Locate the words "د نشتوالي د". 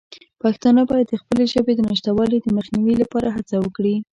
1.75-2.47